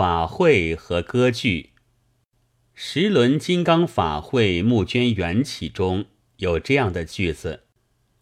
[0.00, 1.72] 法会和歌剧。
[2.72, 6.06] 十轮金刚法会募捐缘起中
[6.38, 7.64] 有这样的句子：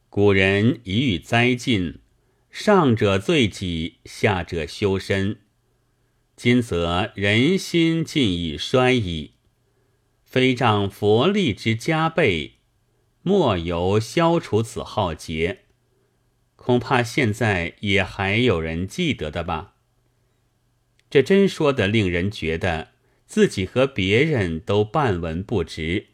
[0.09, 2.01] 古人一遇灾尽，
[2.51, 5.38] 上者罪己，下者修身。
[6.35, 9.35] 今则人心尽已衰矣，
[10.25, 12.55] 非仗佛力之加倍，
[13.23, 15.61] 莫由消除此浩劫。
[16.57, 19.77] 恐怕现在也还有人记得的吧？
[21.11, 22.89] 这真说的令人觉得
[23.26, 26.08] 自己和别人都半文不值，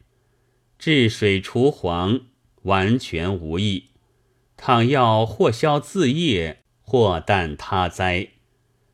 [0.78, 2.20] 治水除黄
[2.62, 3.90] 完全无益。
[4.56, 8.28] 倘要或消自业，或担他灾，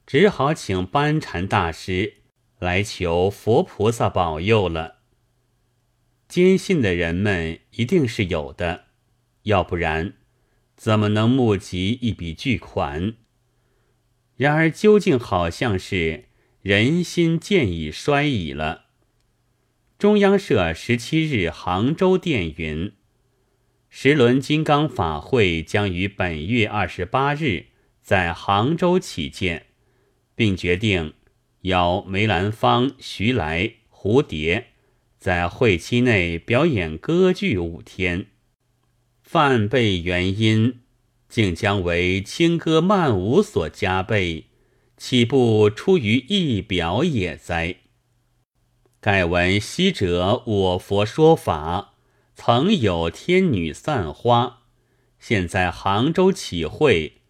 [0.07, 2.15] 只好请班禅大师
[2.59, 4.97] 来求佛菩萨保佑了。
[6.27, 8.85] 坚信的人们一定是有的，
[9.43, 10.15] 要不然。
[10.77, 13.15] 怎么能募集一笔巨款？
[14.41, 16.25] 然而究竟好像是
[16.63, 18.87] 人心渐已衰矣了。
[19.99, 22.91] 中央社十七日杭州电云：
[23.91, 27.67] 十轮金刚法会将于本月二十八日
[28.01, 29.67] 在杭州起见，
[30.35, 31.13] 并决定
[31.61, 34.69] 邀梅兰芳、徐来、蝴蝶
[35.19, 38.29] 在会期内表演歌剧五天。
[39.23, 40.81] 犯背原因，
[41.31, 44.47] 竟将为轻歌曼舞所加倍，
[44.97, 47.77] 岂不出于意表也哉？
[49.01, 51.95] 盖闻昔者我佛说法，
[52.35, 54.65] 曾有天女散花，
[55.21, 57.21] 现在杭州起会，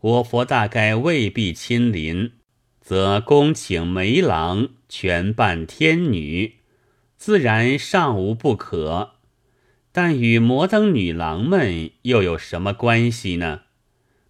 [0.00, 2.32] 我佛大概未必亲临，
[2.80, 6.56] 则恭请梅郎全扮天女，
[7.16, 9.19] 自然尚无不可。
[9.92, 13.62] 但与摩登女郎们又有什么关系呢？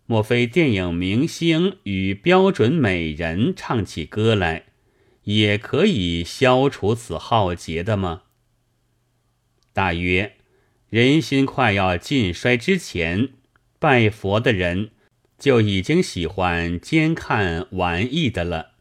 [0.07, 4.65] 莫非电影明星与标准美人唱起歌来，
[5.25, 8.23] 也可以消除此浩劫的吗？
[9.73, 10.37] 大约
[10.89, 13.35] 人心快要尽衰之前，
[13.79, 14.91] 拜佛的人
[15.39, 18.73] 就已经喜欢兼看玩意的了。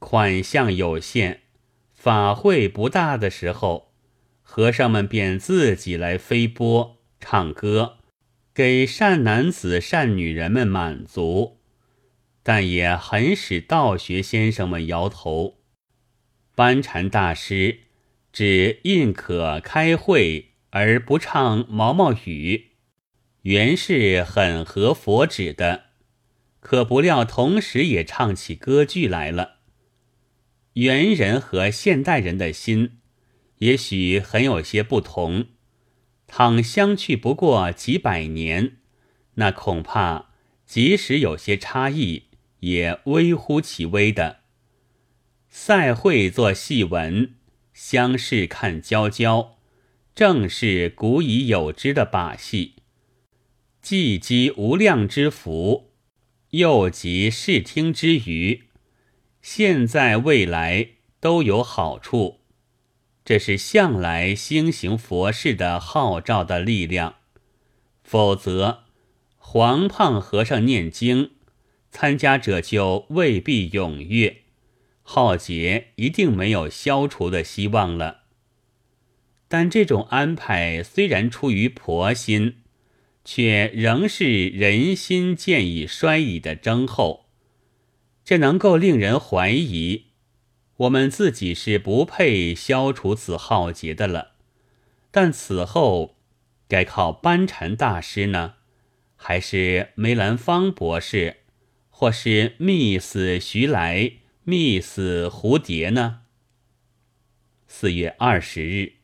[0.00, 1.42] 款项有限，
[1.92, 3.93] 法会不大的时候。
[4.46, 7.96] 和尚们便自己来飞波唱歌，
[8.54, 11.58] 给善男子善女人们满足，
[12.44, 15.58] 但也很使道学先生们摇头。
[16.54, 17.80] 班禅大师
[18.32, 22.72] 只印可开会而不唱毛毛雨，
[23.42, 25.86] 原是很合佛旨的，
[26.60, 29.56] 可不料同时也唱起歌剧来了。
[30.74, 32.98] 猿人和现代人的心。
[33.64, 35.46] 也许很有些不同，
[36.26, 38.76] 倘相去不过几百年，
[39.36, 40.32] 那恐怕
[40.66, 42.24] 即使有些差异，
[42.60, 44.40] 也微乎其微的。
[45.48, 47.36] 赛会做戏文，
[47.72, 49.56] 相视看娇娇，
[50.14, 52.74] 正是古已有之的把戏，
[53.80, 55.94] 既积无量之福，
[56.50, 58.64] 又集视听之余，
[59.40, 60.88] 现在未来
[61.18, 62.43] 都有好处。
[63.24, 67.14] 这是向来兴行佛事的号召的力量，
[68.02, 68.84] 否则
[69.38, 71.30] 黄胖和尚念经，
[71.90, 74.42] 参加者就未必踊跃，
[75.02, 78.24] 浩劫一定没有消除的希望了。
[79.48, 82.56] 但这种安排虽然出于婆心，
[83.24, 87.24] 却仍是人心渐已衰矣的征候，
[88.22, 90.08] 这能够令人怀疑。
[90.76, 94.32] 我们自己是不配消除此浩劫的了，
[95.12, 96.16] 但此后
[96.66, 98.54] 该靠班禅大师呢，
[99.14, 101.36] 还是梅兰芳博士，
[101.90, 104.14] 或是 Miss 徐来、
[104.44, 104.98] Miss
[105.28, 106.22] 蝴蝶呢？
[107.68, 109.03] 四月二十日。